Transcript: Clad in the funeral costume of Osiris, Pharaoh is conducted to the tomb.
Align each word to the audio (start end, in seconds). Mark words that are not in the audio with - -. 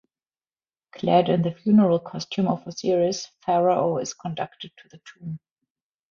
Clad 0.93 1.29
in 1.29 1.43
the 1.43 1.51
funeral 1.51 1.99
costume 1.99 2.47
of 2.47 2.65
Osiris, 2.65 3.27
Pharaoh 3.45 3.99
is 3.99 4.15
conducted 4.15 4.71
to 4.77 4.87
the 4.89 4.99
tomb. 5.05 5.37